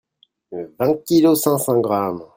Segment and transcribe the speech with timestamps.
[0.79, 2.27] Vingt kilos cinq cents grammes.